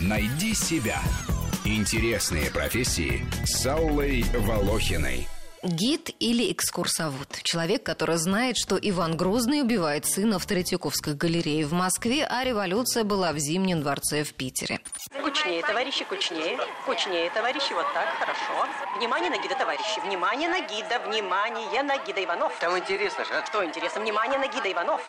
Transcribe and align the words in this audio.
Найди 0.00 0.54
себя. 0.54 1.00
Интересные 1.64 2.50
профессии 2.50 3.26
с 3.44 3.66
Аллой 3.66 4.24
Волохиной. 4.34 5.28
Гид 5.62 6.08
или 6.20 6.50
экскурсовод? 6.50 7.42
Человек, 7.42 7.82
который 7.82 8.16
знает, 8.16 8.56
что 8.56 8.78
Иван 8.80 9.14
Грозный 9.18 9.60
убивает 9.60 10.06
сына 10.06 10.38
в 10.38 10.46
Третьяковской 10.46 11.12
галерее 11.12 11.66
в 11.66 11.74
Москве, 11.74 12.24
а 12.24 12.42
революция 12.44 13.04
была 13.04 13.30
в 13.34 13.38
Зимнем 13.38 13.82
дворце 13.82 14.24
в 14.24 14.32
Питере. 14.32 14.80
Кучнее, 15.22 15.60
товарищи, 15.60 16.04
кучнее. 16.04 16.58
Кучнее, 16.86 17.30
товарищи, 17.30 17.74
вот 17.74 17.84
так, 17.92 18.08
хорошо. 18.18 18.66
Внимание 18.96 19.28
на 19.28 19.36
гида, 19.36 19.54
товарищи. 19.54 20.00
Внимание 20.02 20.48
на 20.48 20.60
гида, 20.62 20.98
внимание 21.06 21.82
на 21.82 21.98
гида 21.98 22.24
Иванов. 22.24 22.58
Там 22.58 22.78
интересно 22.78 23.26
же, 23.26 23.34
а? 23.34 23.44
Что 23.44 23.62
интересно? 23.62 24.00
Внимание 24.00 24.38
на 24.38 24.48
гида 24.48 24.72
Иванов. 24.72 25.06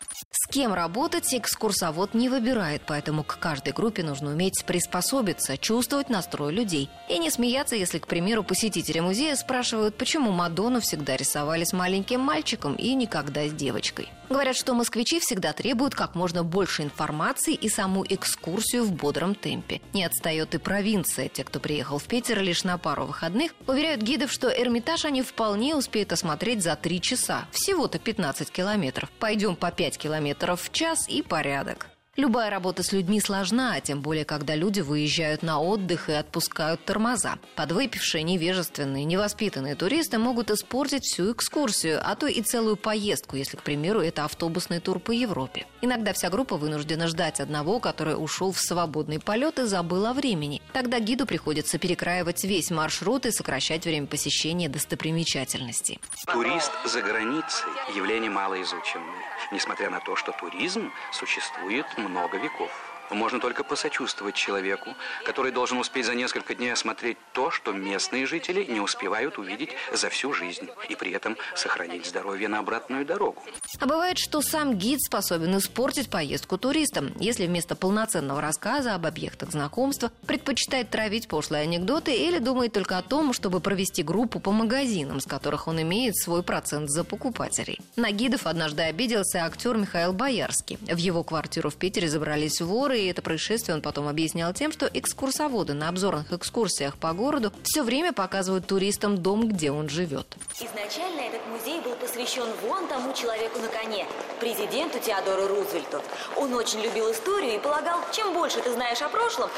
Кем 0.52 0.74
работать 0.74 1.32
экскурсовод 1.32 2.12
не 2.12 2.28
выбирает, 2.28 2.82
поэтому 2.86 3.24
к 3.24 3.38
каждой 3.38 3.72
группе 3.72 4.02
нужно 4.02 4.32
уметь 4.32 4.64
приспособиться, 4.66 5.56
чувствовать 5.56 6.10
настрой 6.10 6.52
людей. 6.52 6.90
И 7.08 7.16
не 7.16 7.30
смеяться, 7.30 7.74
если, 7.74 7.98
к 7.98 8.06
примеру, 8.06 8.44
посетители 8.44 9.00
музея 9.00 9.34
спрашивают, 9.36 9.96
почему 9.96 10.30
Мадонну 10.30 10.82
всегда 10.82 11.16
рисовали 11.16 11.64
с 11.64 11.72
маленьким 11.72 12.20
мальчиком 12.20 12.74
и 12.74 12.92
никогда 12.92 13.46
с 13.48 13.52
девочкой. 13.52 14.10
Говорят, 14.32 14.56
что 14.56 14.72
москвичи 14.72 15.20
всегда 15.20 15.52
требуют 15.52 15.94
как 15.94 16.14
можно 16.14 16.42
больше 16.42 16.82
информации 16.82 17.52
и 17.52 17.68
саму 17.68 18.02
экскурсию 18.08 18.84
в 18.84 18.92
бодром 18.92 19.34
темпе. 19.34 19.82
Не 19.92 20.06
отстает 20.06 20.54
и 20.54 20.58
провинция. 20.58 21.28
Те, 21.28 21.44
кто 21.44 21.60
приехал 21.60 21.98
в 21.98 22.04
Питер 22.04 22.40
лишь 22.40 22.64
на 22.64 22.78
пару 22.78 23.04
выходных, 23.04 23.52
уверяют 23.66 24.00
гидов, 24.00 24.32
что 24.32 24.48
Эрмитаж 24.48 25.04
они 25.04 25.20
вполне 25.20 25.76
успеют 25.76 26.12
осмотреть 26.12 26.62
за 26.62 26.76
три 26.76 27.02
часа. 27.02 27.46
Всего-то 27.50 27.98
15 27.98 28.50
километров. 28.50 29.10
Пойдем 29.18 29.54
по 29.54 29.70
5 29.70 29.98
километров 29.98 30.62
в 30.62 30.72
час 30.72 31.06
и 31.10 31.20
порядок. 31.20 31.91
Любая 32.18 32.50
работа 32.50 32.82
с 32.82 32.92
людьми 32.92 33.22
сложна, 33.22 33.80
тем 33.80 34.02
более, 34.02 34.26
когда 34.26 34.54
люди 34.54 34.80
выезжают 34.80 35.42
на 35.42 35.58
отдых 35.58 36.10
и 36.10 36.12
отпускают 36.12 36.84
тормоза. 36.84 37.38
Подвыпившие, 37.56 38.22
невежественные, 38.22 39.06
невоспитанные 39.06 39.76
туристы 39.76 40.18
могут 40.18 40.50
испортить 40.50 41.04
всю 41.04 41.32
экскурсию, 41.32 42.02
а 42.04 42.14
то 42.14 42.26
и 42.26 42.42
целую 42.42 42.76
поездку, 42.76 43.36
если, 43.36 43.56
к 43.56 43.62
примеру, 43.62 44.02
это 44.02 44.26
автобусный 44.26 44.78
тур 44.78 44.98
по 45.00 45.10
Европе. 45.10 45.66
Иногда 45.80 46.12
вся 46.12 46.28
группа 46.28 46.58
вынуждена 46.58 47.08
ждать 47.08 47.40
одного, 47.40 47.80
который 47.80 48.22
ушел 48.22 48.52
в 48.52 48.60
свободный 48.60 49.18
полет 49.18 49.58
и 49.58 49.64
забыл 49.64 50.04
о 50.04 50.12
времени. 50.12 50.60
Тогда 50.74 51.00
гиду 51.00 51.24
приходится 51.24 51.78
перекраивать 51.78 52.44
весь 52.44 52.70
маршрут 52.70 53.24
и 53.24 53.30
сокращать 53.30 53.86
время 53.86 54.06
посещения 54.06 54.68
достопримечательностей. 54.68 55.98
Турист 56.26 56.72
за 56.84 57.00
границей– 57.00 57.70
явление 57.96 58.30
малоизученное, 58.30 59.24
несмотря 59.50 59.88
на 59.88 60.00
то, 60.00 60.14
что 60.14 60.32
туризм 60.32 60.90
существует 61.10 61.86
много 62.08 62.38
веков. 62.38 62.91
Можно 63.12 63.40
только 63.40 63.62
посочувствовать 63.62 64.34
человеку, 64.34 64.94
который 65.24 65.52
должен 65.52 65.78
успеть 65.78 66.06
за 66.06 66.14
несколько 66.14 66.54
дней 66.54 66.72
осмотреть 66.72 67.18
то, 67.32 67.50
что 67.50 67.72
местные 67.72 68.26
жители 68.26 68.64
не 68.64 68.80
успевают 68.80 69.38
увидеть 69.38 69.70
за 69.92 70.08
всю 70.08 70.32
жизнь, 70.32 70.68
и 70.88 70.94
при 70.94 71.12
этом 71.12 71.36
сохранить 71.54 72.06
здоровье 72.06 72.48
на 72.48 72.58
обратную 72.58 73.04
дорогу. 73.04 73.42
А 73.78 73.86
бывает, 73.86 74.18
что 74.18 74.40
сам 74.40 74.76
гид 74.76 75.00
способен 75.02 75.56
испортить 75.58 76.10
поездку 76.10 76.56
туристам, 76.56 77.12
если 77.18 77.46
вместо 77.46 77.76
полноценного 77.76 78.40
рассказа 78.40 78.94
об 78.94 79.06
объектах 79.06 79.50
знакомства 79.50 80.10
предпочитает 80.26 80.90
травить 80.90 81.28
пошлые 81.28 81.62
анекдоты 81.62 82.14
или 82.14 82.38
думает 82.38 82.72
только 82.72 82.98
о 82.98 83.02
том, 83.02 83.32
чтобы 83.32 83.60
провести 83.60 84.02
группу 84.02 84.40
по 84.40 84.52
магазинам, 84.52 85.20
с 85.20 85.26
которых 85.26 85.68
он 85.68 85.80
имеет 85.82 86.16
свой 86.16 86.42
процент 86.42 86.90
за 86.90 87.04
покупателей. 87.04 87.78
На 87.96 88.10
гидов 88.10 88.46
однажды 88.46 88.82
обиделся 88.82 89.44
актер 89.44 89.76
Михаил 89.76 90.12
Боярский. 90.12 90.78
В 90.80 90.96
его 90.96 91.22
квартиру 91.22 91.70
в 91.70 91.76
Питере 91.76 92.08
забрались 92.08 92.60
воры, 92.60 93.01
и 93.02 93.10
это 93.10 93.22
происшествие 93.22 93.74
он 93.74 93.82
потом 93.82 94.08
объяснял 94.08 94.52
тем, 94.52 94.72
что 94.72 94.86
экскурсоводы 94.86 95.74
на 95.74 95.88
обзорных 95.88 96.32
экскурсиях 96.32 96.96
по 96.96 97.12
городу 97.12 97.52
все 97.62 97.82
время 97.82 98.12
показывают 98.12 98.66
туристам 98.66 99.18
дом, 99.18 99.48
где 99.48 99.70
он 99.70 99.88
живет. 99.88 100.36
Изначально 100.60 101.20
этот 101.20 101.46
музей 101.48 101.80
был 101.80 101.94
посвящен 101.96 102.46
вон 102.62 102.86
тому 102.88 103.12
человеку 103.12 103.58
на 103.58 103.68
коне, 103.68 104.06
президенту 104.40 104.98
Теодору 104.98 105.48
Рузвельту. 105.48 106.02
Он 106.36 106.54
очень 106.54 106.80
любил 106.80 107.10
историю 107.10 107.56
и 107.56 107.58
полагал, 107.58 108.00
чем 108.12 108.32
больше 108.34 108.60
ты 108.60 108.72
знаешь 108.72 109.02
о 109.02 109.08
прошлом, 109.08 109.50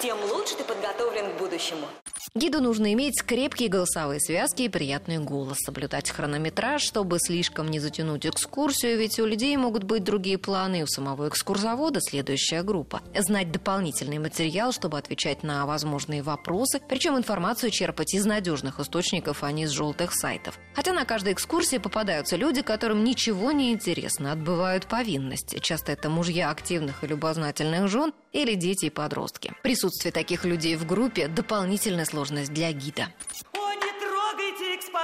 тем 0.00 0.18
лучше 0.30 0.54
ты 0.56 0.64
подготовлен 0.64 1.32
к 1.32 1.38
будущему. 1.38 1.86
Гиду 2.34 2.60
нужно 2.60 2.92
иметь 2.92 3.22
крепкие 3.22 3.68
голосовые 3.68 4.20
связки 4.20 4.62
и 4.62 4.68
приятный 4.68 5.18
голос, 5.18 5.58
соблюдать 5.64 6.10
хронометраж, 6.10 6.82
чтобы 6.82 7.18
слишком 7.18 7.68
не 7.68 7.80
затянуть 7.80 8.26
экскурсию, 8.26 8.98
ведь 8.98 9.18
у 9.18 9.26
людей 9.26 9.56
могут 9.56 9.84
быть 9.84 10.04
другие 10.04 10.38
планы, 10.38 10.80
и 10.80 10.82
у 10.82 10.86
самого 10.86 11.28
экскурсовода 11.28 12.00
следующая 12.00 12.62
группа. 12.62 13.00
Знать 13.16 13.50
дополнительный 13.50 14.18
материал, 14.18 14.72
чтобы 14.72 14.98
отвечать 14.98 15.42
на 15.42 15.66
возможные 15.66 16.22
вопросы, 16.22 16.80
причем 16.88 17.16
информацию 17.16 17.70
черпать 17.70 18.14
из 18.14 18.24
надежных 18.24 18.78
источников, 18.78 19.42
а 19.42 19.50
не 19.50 19.64
из 19.64 19.70
желтых 19.70 20.12
сайтов. 20.12 20.58
Хотя 20.74 20.92
на 20.92 21.04
каждой 21.04 21.32
экскурсии 21.32 21.78
попадаются 21.78 22.36
люди, 22.36 22.62
которым 22.62 23.04
ничего 23.04 23.52
не 23.52 23.72
интересно, 23.72 24.32
отбывают 24.32 24.86
повинность. 24.86 25.60
Часто 25.62 25.92
это 25.92 26.10
мужья 26.10 26.50
активных 26.50 27.02
и 27.02 27.06
любознательных 27.06 27.88
жен 27.88 28.12
или 28.32 28.54
дети 28.54 28.86
и 28.86 28.90
подростки. 28.90 29.52
Присутствие 29.62 30.12
таких 30.12 30.44
людей 30.44 30.76
в 30.76 30.86
группе– 30.86 31.28
дополнительная 31.28 32.04
сложность 32.18 32.52
для 32.52 32.72
гида. 32.72 33.06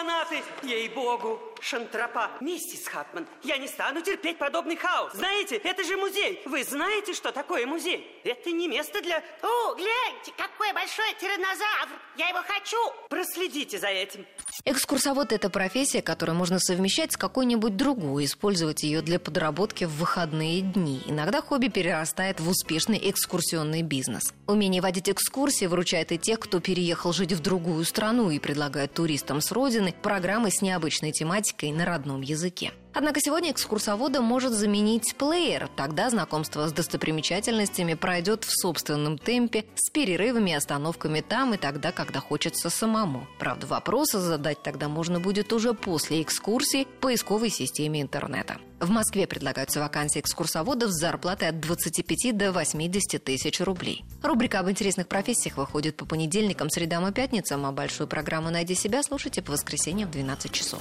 Экспонаты, 0.05 0.43
ей-богу! 0.63 1.41
Шантропа. 1.63 2.31
Миссис 2.41 2.87
Хатман, 2.89 3.27
я 3.43 3.57
не 3.57 3.67
стану 3.67 4.03
терпеть 4.03 4.37
подобный 4.37 4.77
хаос. 4.77 5.15
Знаете, 5.15 5.57
это 5.57 5.83
же 5.83 5.97
музей. 5.97 6.43
Вы 6.45 6.63
знаете, 6.63 7.15
что 7.15 7.33
такое 7.33 7.67
музей? 7.67 8.21
Это 8.23 8.51
не 8.51 8.69
место 8.69 9.01
для... 9.01 9.23
О, 9.43 9.75
гляньте, 9.75 10.31
какой 10.37 10.75
большой 10.75 11.07
тираннозавр! 11.19 11.89
Я 12.19 12.29
его 12.29 12.41
хочу! 12.47 12.77
Проследите 13.09 13.79
за 13.79 13.87
этим. 13.87 14.27
Экскурсовод– 14.67 15.33
это 15.33 15.49
профессия, 15.49 16.03
которую 16.03 16.37
можно 16.37 16.59
совмещать 16.59 17.13
с 17.13 17.17
какой-нибудь 17.17 17.77
другой, 17.77 18.27
использовать 18.27 18.83
ее 18.83 19.01
для 19.01 19.19
подработки 19.19 19.85
в 19.85 19.93
выходные 19.93 20.61
дни. 20.61 21.03
Иногда 21.07 21.41
хобби 21.41 21.69
перерастает 21.69 22.41
в 22.41 22.49
успешный 22.49 22.99
экскурсионный 23.11 23.81
бизнес. 23.81 24.35
Умение 24.47 24.83
водить 24.83 25.09
экскурсии 25.09 25.65
выручает 25.65 26.13
и 26.13 26.19
тех, 26.19 26.41
кто 26.41 26.61
переехал 26.61 27.15
жить 27.15 27.33
в 27.33 27.41
другую 27.41 27.85
страну 27.85 28.31
и 28.31 28.39
предлагает 28.39 28.93
туристам 28.93 29.41
с 29.41 29.51
родины 29.51 29.94
программы 30.03 30.51
с 30.51 30.63
необычной 30.63 31.13
тематикой 31.13 31.73
на 31.73 31.85
родном 31.85 32.21
языке. 32.21 32.73
Однако 32.95 33.21
сегодня 33.21 33.51
экскурсовода 33.51 34.23
может 34.23 34.53
заменить 34.53 35.17
плеер. 35.17 35.69
Тогда 35.77 36.11
знакомство 36.11 36.69
с 36.69 36.73
достопримечательностями 36.73 37.95
пройдет 37.95 38.45
в 38.45 38.53
собственном 38.53 39.19
темпе, 39.19 39.65
с 39.75 39.91
перерывами 39.91 40.51
и 40.51 40.55
остановками 40.55 41.21
там 41.21 41.55
и 41.55 41.57
тогда, 41.57 41.91
когда 41.91 42.21
хочется 42.21 42.71
самому. 42.71 43.27
Правда, 43.41 43.67
вопросы 43.67 44.21
задать 44.21 44.63
тогда 44.63 44.89
можно 44.89 45.19
будет 45.19 45.53
уже 45.53 45.75
после 45.75 46.23
экскурсии 46.23 46.85
в 46.85 47.01
поисковой 47.01 47.51
системе 47.51 48.01
интернета. 48.01 48.59
В 48.79 48.91
Москве 48.91 49.27
предлагаются 49.27 49.81
вакансии 49.81 50.21
экскурсоводов 50.21 50.91
с 50.91 51.01
зарплатой 51.01 51.49
от 51.49 51.61
25 51.61 52.37
до 52.37 52.53
80 52.53 53.25
тысяч 53.25 53.61
рублей. 53.61 54.05
Рубрика 54.23 54.61
об 54.61 54.71
интересных 54.71 55.09
профессиях 55.09 55.57
выходит 55.57 55.97
по 55.97 56.05
понедельникам, 56.05 56.71
средам 56.71 57.07
и 57.07 57.13
пятницам, 57.13 57.65
а 57.67 57.73
большую 57.73 58.07
программу 58.07 58.51
«Найди 58.51 58.75
себя» 58.75 59.03
слушайте 59.03 59.43
по 59.43 59.53
воскресеньям 59.53 60.09
в 60.09 60.13
12 60.13 60.53
часов. 60.53 60.81